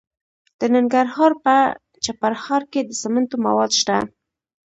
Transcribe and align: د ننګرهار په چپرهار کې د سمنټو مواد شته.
د 0.59 0.61
ننګرهار 0.75 1.31
په 1.43 1.55
چپرهار 2.03 2.61
کې 2.71 2.81
د 2.83 2.91
سمنټو 3.01 3.35
مواد 3.45 3.71
شته. 3.79 3.97